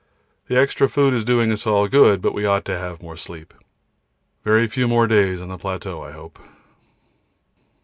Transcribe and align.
The 0.47 0.57
extra 0.59 0.89
food 0.89 1.13
is 1.13 1.23
doing 1.23 1.51
us 1.51 1.67
all 1.67 1.87
good, 1.87 2.23
but 2.23 2.33
we 2.33 2.43
ought 2.43 2.65
to 2.65 2.75
have 2.75 3.03
more 3.03 3.15
sleep. 3.15 3.53
Very 4.43 4.65
few 4.65 4.87
more 4.87 5.05
days 5.05 5.39
on 5.39 5.49
the 5.49 5.59
plateau 5.59 6.01
I 6.01 6.11
hope. 6.11 6.39